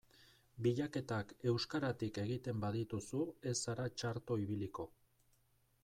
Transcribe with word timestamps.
Bilaketak 0.67 1.33
euskaratik 1.51 2.17
egiten 2.23 2.65
badituzu 2.65 3.23
ez 3.53 3.57
zara 3.67 3.87
txarto 3.99 4.41
ibiliko. 4.47 4.89